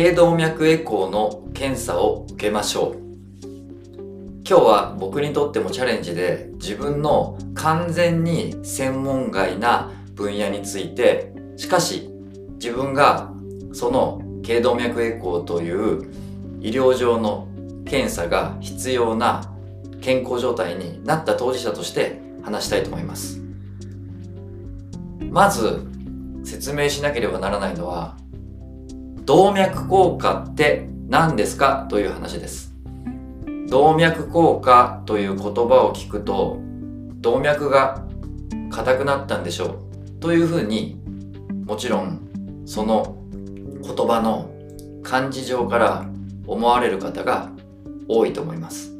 [0.00, 2.96] 頸動脈エコーの検査を受けましょう
[3.44, 12.08] 今日は僕にとってもチャレンジで自分の完全に専門外な分野についてしかし
[12.52, 13.30] 自分が
[13.74, 16.10] その頸動脈エコーという
[16.62, 17.46] 医療上の
[17.84, 19.54] 検査が必要な
[20.00, 23.38] 健康状態になった当事者として話したいと思います。
[25.30, 25.86] まず
[26.42, 28.16] 説明しなければならないのは
[29.30, 32.74] 動脈硬化って何ですかという話です。
[33.68, 36.58] 動脈硬化という言葉を聞くと
[37.20, 38.04] 動脈が
[38.70, 41.00] 硬くなったんでしょうというふうに
[41.64, 42.28] もちろん
[42.66, 43.18] その
[43.84, 44.50] 言葉の
[45.04, 46.06] 漢字上から
[46.48, 47.52] 思われる方が
[48.08, 48.92] 多いと思います。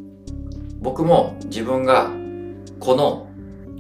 [0.80, 2.08] 僕も自分が
[2.78, 3.26] この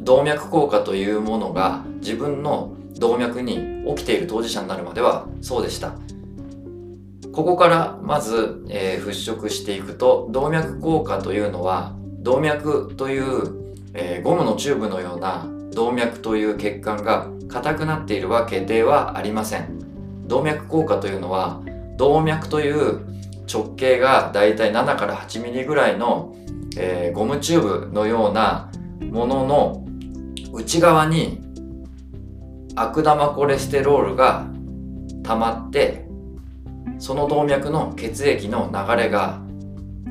[0.00, 5.94] 動脈硬化というものが自分の動脈に起きている当事者になるまではそうでした。
[7.32, 19.78] ここからまず、えー、払拭していくと動脈硬化というのは動脈という、えー、ゴムのチューブのような動脈という血管が硬くなっているわけではありません。
[20.26, 21.60] 動脈硬化というのは
[21.96, 23.00] 動脈という
[23.52, 26.36] 直径がだいたい7から8ミリぐらいの、
[26.76, 28.70] えー、ゴムチューブのような
[29.00, 29.86] ものの
[30.52, 31.40] 内側に
[32.76, 34.46] 悪玉コレステロールが
[35.24, 36.09] 溜まって
[36.98, 39.40] その動脈の血液の流れが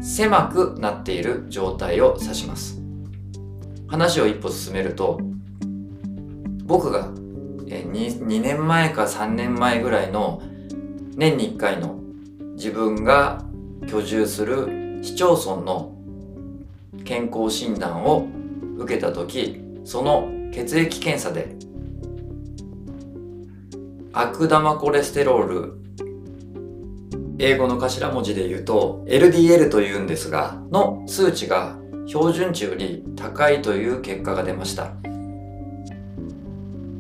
[0.01, 2.79] 狭くなっている状態を指します。
[3.89, 5.19] 話を一歩進めると
[6.65, 7.09] 僕が
[7.65, 10.41] 2, 2年前か3年前ぐらいの
[11.15, 11.99] 年に1回の
[12.53, 13.43] 自分が
[13.87, 15.95] 居住する市町村の
[17.03, 18.27] 健康診断を
[18.77, 21.55] 受けた時その血液検査で
[24.13, 25.73] 悪玉コレステロール
[27.41, 34.91] 英語の頭文字で言うと LDL というんですがの数値が標準値より高いという結果が出ました。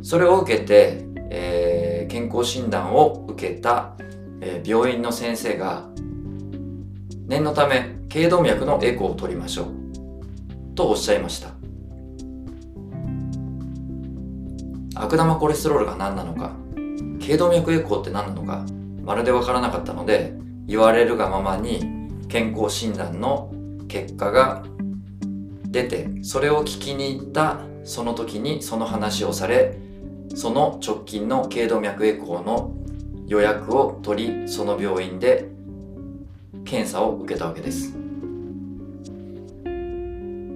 [0.01, 3.95] それを受けて、えー、健康診断を受けた、
[4.39, 5.89] えー、病院の先生が
[7.27, 11.49] 念のため頸動脈のエコーを取りましょうとおっしゃいました。
[14.95, 16.53] 悪玉コレステロールが何なのか
[17.19, 18.65] 頸動脈エコーって何なのか
[19.09, 20.35] まるでわからなかったので
[20.67, 21.81] 言われるがままに
[22.27, 23.51] 健康診断の
[23.87, 24.63] 結果が
[25.65, 29.79] 出てそれを聞きに行ったその時にその話をされ
[30.35, 32.75] その直近の頸動脈エコーの
[33.25, 35.49] 予約を取りその病院で
[36.63, 37.97] 検査を受けたわけです。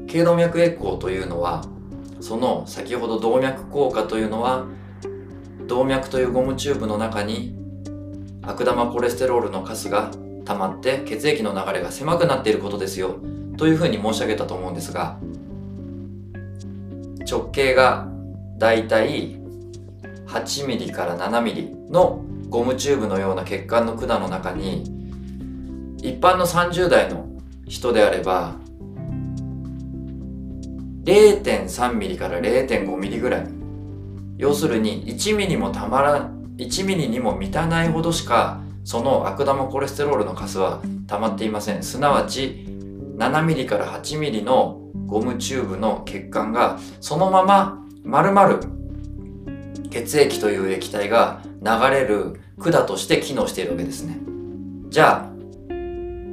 [0.05, 1.65] 頸動脈エコーというのは
[2.19, 4.67] その先ほど動脈硬化というのは
[5.65, 7.62] 動脈というゴムチューブの中に
[8.43, 10.11] 悪玉コレステロールのカスが
[10.45, 13.15] 溜まって血液の流れが狭くなっていることですよ。
[13.57, 15.17] というふうに申し上げたと思うんですが
[17.29, 18.07] 直径が
[18.57, 19.39] だいたい
[20.27, 24.83] 8ミリから7ミリのゴムチューブのような血管の管の中に
[25.97, 27.27] 一般の30代の
[27.67, 28.55] 人であれば
[31.05, 33.47] 0.3ミリから0.5ミリぐらい。
[34.37, 36.31] 要するに1ミリもたまら
[36.63, 41.83] 1ミリにも満たないほどしかその悪玉コレステロールのカスは溜まっていません。
[41.83, 42.65] すなわち
[43.17, 48.59] 7ミリから8ミリのゴムチューブの血管がそのまま丸々
[49.89, 54.19] 血液という液体が流れる管として機能しているわけですね。
[54.89, 55.33] じゃあ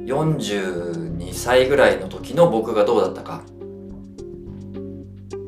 [0.05, 3.43] 42歳ぐらいの時の僕がどうだったか。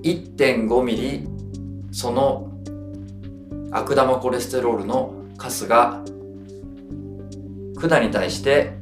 [0.04, 1.28] 1.5ミリ
[1.92, 2.53] その
[3.76, 6.04] 悪玉コレステロールのカスが
[7.76, 8.78] 管に対して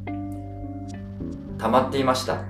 [1.57, 2.43] 溜まっていました。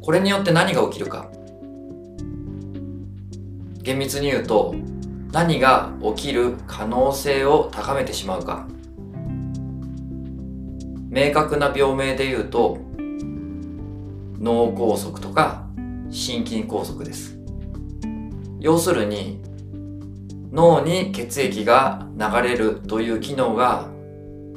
[0.00, 1.28] これによって何が起きるか。
[3.82, 4.74] 厳密に言うと
[5.32, 8.68] 何が起きる可能性を高めてしまうか。
[11.08, 12.78] 明確な病名で言うと
[14.38, 15.66] 脳梗塞とか
[16.10, 17.39] 心筋梗塞です。
[18.60, 19.40] 要するに
[20.52, 23.88] 脳に血液が流れるという機能が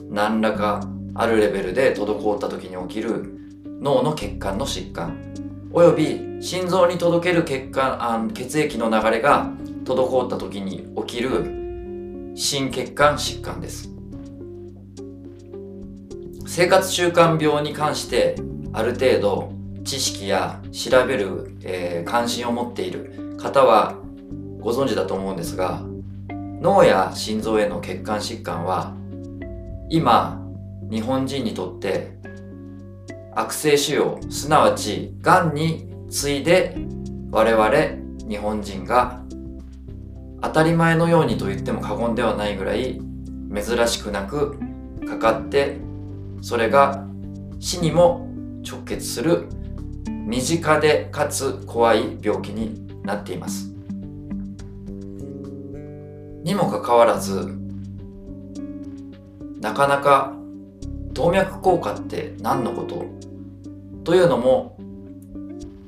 [0.09, 3.39] 何らかあるレベルで滞った時に起きる
[3.81, 5.17] 脳の血管の疾患
[5.71, 9.51] および心臓に届ける血管あ血液の流れが
[9.85, 13.89] 滞った時に起きる心血管疾患です。
[16.45, 18.35] 生活習慣病に関して
[18.73, 19.53] ある程度
[19.83, 23.95] 知識や調べる、えー、関心を持っている方は
[24.61, 25.81] ご存知だと思うんですが
[26.61, 28.95] 脳や心臓への血管疾患は
[29.89, 30.41] 今
[30.89, 32.13] 日本人にとって
[33.35, 36.77] 悪性腫瘍すなわちがんに次いで
[37.31, 37.69] 我々
[38.29, 39.21] 日本人が
[40.41, 43.01] 当たり前のようにと言っても過言ではないぐらい
[43.53, 44.57] 珍しくなく
[45.05, 45.77] かかって
[46.41, 47.05] それが
[47.59, 48.29] 死にも
[48.65, 49.47] 直結する
[50.25, 53.69] 身近でかつ怖い病気になっています。
[56.43, 57.57] にもかかわらず
[59.61, 60.33] なかなか
[61.13, 63.05] 動脈硬化って何のこと？
[64.03, 64.77] というのも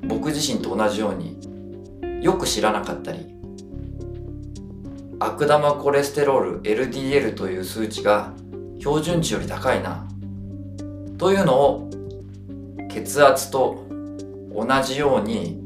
[0.07, 3.35] 僕自身と同じようによく知らなかったり
[5.19, 8.33] 悪玉コレステロール LDL という数値が
[8.79, 10.07] 標準値より高いな
[11.17, 11.89] というのを
[12.89, 13.83] 血圧と
[14.53, 15.64] 同じように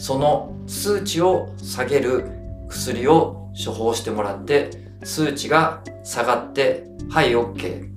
[0.00, 2.24] その数値を下げる
[2.70, 4.70] 薬を処方してもらって
[5.04, 7.90] 数値が下がってはい OK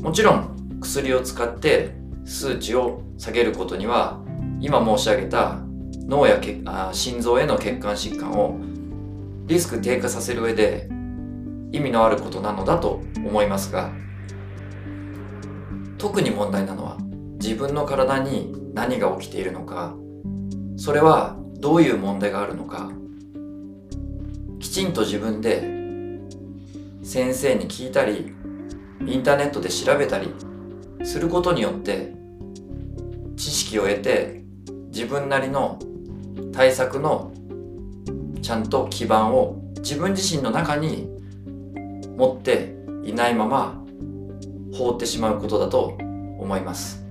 [0.00, 1.94] もちろん薬を使って
[2.24, 4.22] 数値を下げることには
[4.58, 5.58] 今申し上げた
[6.06, 8.58] 脳やけあ心臓への血管疾患を
[9.46, 10.88] リスク低下させる上で
[11.72, 13.92] 意味のあることなのだと思いますが
[15.98, 16.96] 特に問題なのは
[17.34, 19.94] 自分の体に何が起きているのか
[20.82, 22.90] それはどういう問題があるのか
[24.58, 25.60] きちんと自分で
[27.04, 28.34] 先生に聞いたり
[29.06, 30.34] インターネットで調べたり
[31.04, 32.12] することによって
[33.36, 34.42] 知識を得て
[34.88, 35.78] 自分なりの
[36.52, 37.32] 対策の
[38.42, 41.08] ちゃんと基盤を自分自身の中に
[42.16, 42.74] 持って
[43.04, 43.80] いないまま
[44.76, 45.96] 放ってしまうことだと
[46.40, 47.06] 思います。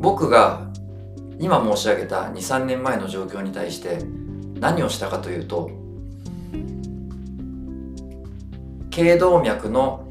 [0.00, 0.69] 僕が
[1.40, 3.98] 今申し上げた23年前の状況に対して
[4.60, 5.70] 何をしたかというと
[8.90, 10.06] 頸動脈の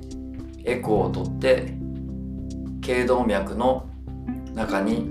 [0.65, 1.73] エコーを取って
[2.81, 3.87] 頸動脈の
[4.55, 5.07] 中に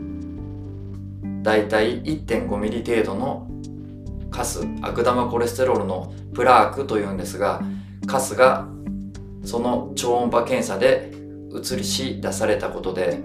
[1.45, 3.49] だいたい 1.5mm 程度の
[4.33, 7.63] カス悪玉コレステロールのプラークというんですが
[8.07, 8.67] カスが
[9.45, 11.13] その超音波検査で
[11.53, 13.21] 移りし出されたことで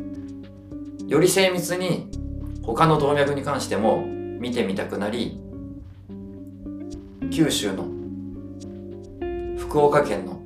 [1.07, 2.22] より精密に
[2.63, 5.39] 他の動脈に関しても見てみたくなり
[7.31, 7.87] 九州の
[9.57, 10.41] 福岡県の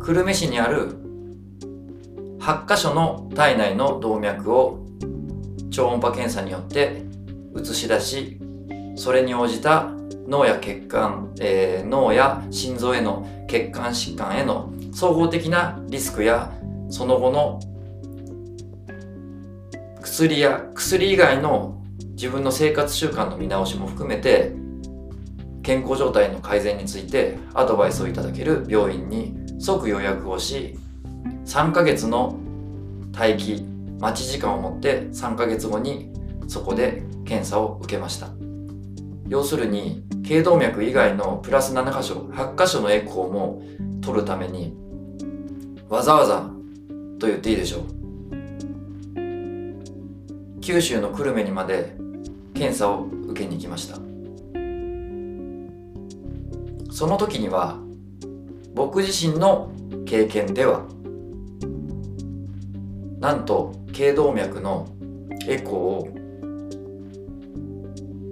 [0.00, 0.96] 久留米市にある
[2.38, 4.86] 8箇所の体内の動脈を
[5.70, 7.02] 超音波検査によって
[7.58, 8.38] 映し出し
[8.94, 9.90] それに応じた
[10.28, 16.52] 脳や血管、えー、脳や心臓への血管疾患への総合的なリスクや
[16.88, 17.60] その後の
[20.06, 21.82] 薬や薬以外の
[22.12, 24.52] 自分の生活習慣の見直しも含めて
[25.64, 30.78] 健康状態の改善についてアドバイスをいただける病院に即予約をし
[31.44, 32.38] 3ヶ月の
[33.12, 33.64] 待機
[33.98, 36.12] 待ち時間を持って3ヶ月後に
[36.46, 38.28] そこで検査を受けました。
[39.28, 43.60] 要するに頸動脈以外のプラス7箇所8箇所のエコーも
[44.02, 44.76] 取るために
[45.88, 46.48] わざわざ
[47.18, 48.05] と言っていいでしょう。
[50.66, 51.94] 九州の久留米にまで
[52.52, 53.98] 検査を受けに行きました。
[56.90, 57.78] その時には
[58.74, 59.70] 僕自身の
[60.06, 60.84] 経験では
[63.20, 64.88] なんと頸動脈の
[65.46, 65.74] エコー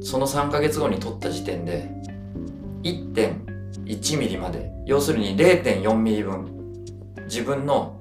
[0.01, 1.89] をその3ヶ月後に取った時点で
[2.83, 6.49] 1.1ミリまで要するに0.4ミリ分
[7.29, 7.97] 自分の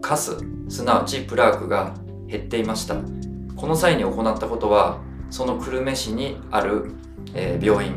[0.00, 0.36] カス
[0.68, 1.96] すなわちプラークが
[2.28, 3.17] 減っていました。
[3.58, 5.00] この際に行ったことは
[5.30, 6.92] その久留米市にある、
[7.34, 7.92] えー、病院。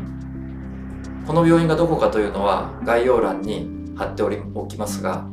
[1.24, 5.24] この病院がどこかというのは概要欄に貼っておきますが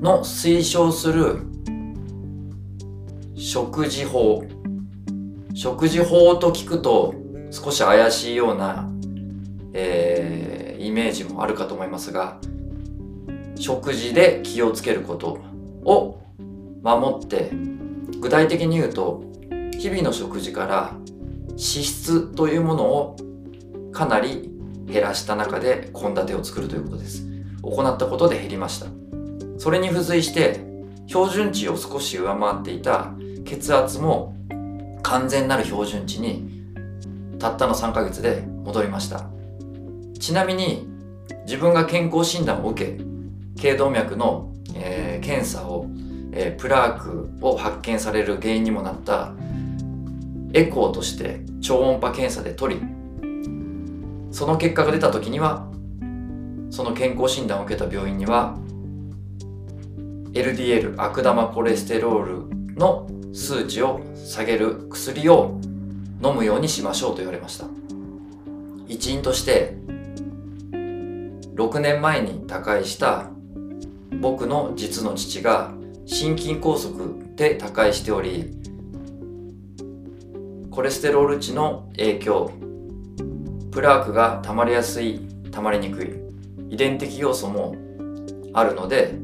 [0.00, 1.40] の推奨する
[3.34, 4.44] 食事法。
[5.52, 7.14] 食事法と聞くと
[7.50, 8.88] 少し怪しいような、
[9.74, 12.38] えー、イメージもあるかと思いますが
[13.56, 15.40] 食事で気をつけること
[15.84, 16.22] を
[16.82, 17.50] 守って
[18.22, 19.24] 具体的に言うと
[19.78, 20.94] 日々の食事から
[21.48, 23.16] 脂質というものを
[23.92, 24.48] かなり
[24.86, 27.26] 減らした中で献立を作るということです。
[27.62, 28.86] 行ったことで減りました。
[29.58, 30.60] それに付随して
[31.06, 33.12] 標準値を少し上回っていた
[33.44, 34.36] 血圧も
[35.02, 36.48] 完全なる標準値に
[37.40, 39.26] たったの3ヶ月で戻りました。
[40.20, 40.86] ちなみに
[41.44, 42.98] 自分が健康診断を受け
[43.56, 45.86] 頸動脈の、えー、検査を、
[46.32, 49.32] えー、プラークを発見される原因にもなった
[50.54, 52.82] エコーとして超音波検査で取り
[54.30, 55.68] その結果が出た時には
[56.70, 58.56] その健康診断を受けた病院には
[60.32, 62.24] LDL 悪玉コレステロー
[62.70, 65.60] ルの数値を下げる薬を
[66.24, 67.66] 飲むようにしましょうと言われました。
[68.88, 69.74] 一因として
[71.54, 73.30] 6年前に他界した
[74.20, 75.72] 僕の実の父が
[76.04, 76.90] 心筋梗塞
[77.36, 78.56] で他界しており
[80.70, 82.52] コレステロール値の影響
[83.70, 86.10] プラークが溜まりやすい溜まりにくい
[86.70, 87.76] 遺伝的要素も
[88.52, 89.14] あるので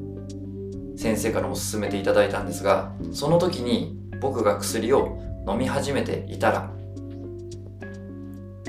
[0.96, 6.70] 先生からも勧めていただいたんですがその時に僕が薬を飲み始めていたら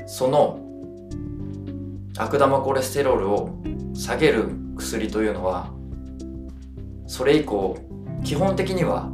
[0.06, 0.60] その
[2.16, 3.62] 悪玉コレステロールを
[3.94, 5.72] 下げる薬というのは
[7.06, 7.78] それ以降
[8.24, 9.10] 基本的には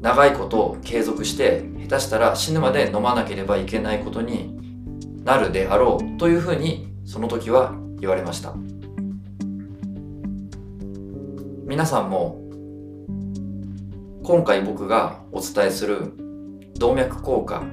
[0.00, 4.58] 長いこと継続して下手したら死ぬまで飲まなければいけないことに
[5.24, 8.54] なるであろうというふうにその時は言われました。
[11.66, 12.40] 皆さんも
[14.22, 16.12] 今回僕がお伝えする
[16.76, 17.64] 動脈硬化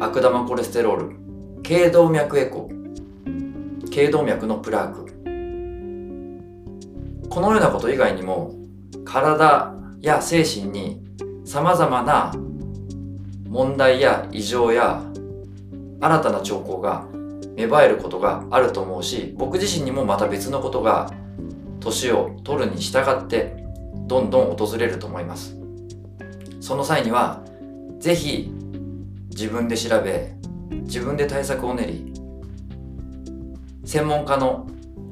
[0.00, 1.16] 悪玉コレステロール
[1.62, 2.68] 頸動脈エコ
[3.90, 5.06] 頸動脈のプラーク。
[7.30, 8.55] このようなこと以外にも
[9.16, 11.00] 体や精神に
[11.46, 12.34] さまざまな
[13.48, 15.02] 問題や異常や
[16.02, 17.06] 新たな兆候が
[17.56, 21.10] 芽生えることがあると思うし僕自身にもまた別のことが
[21.80, 23.64] 年を取るに従って
[24.06, 25.56] どんどん訪れると思います。
[26.60, 27.42] その際には
[27.98, 28.52] 是非
[29.30, 30.34] 自分で調べ
[30.82, 32.12] 自分で対策を練り
[33.86, 34.66] 専門家の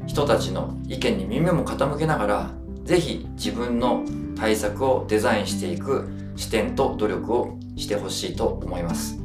[0.07, 4.05] 人たちの意見に耳も傾けながら是非自分の
[4.37, 9.19] 対策をデザインしていく視点と努力をしてほしいと思います。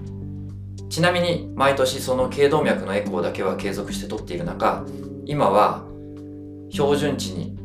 [0.89, 4.83] ちなみに毎年その頸動脈のエコーだけは継続して取っている中
[5.25, 5.85] 今は
[6.71, 7.55] 標準値に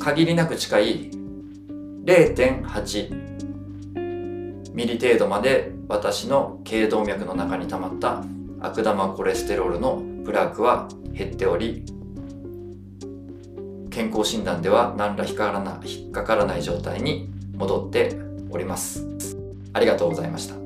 [0.00, 1.10] 限りなく近い
[2.04, 3.24] 0.8
[4.74, 8.24] ミリ程度まで私の頸動脈の中に溜まった
[8.60, 11.84] 悪玉コレステロールのプラークは減っており
[13.94, 18.18] 健康診断では何ら引っかからない引っかからない状態に戻って
[18.50, 19.06] おります。
[19.72, 20.63] ありがとうございました。